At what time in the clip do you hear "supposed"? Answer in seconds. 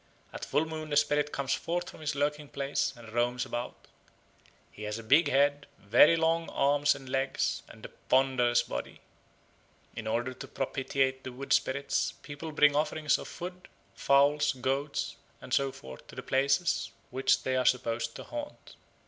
17.63-18.15